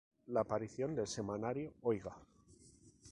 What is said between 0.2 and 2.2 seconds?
La aparición del semanario "Oiga!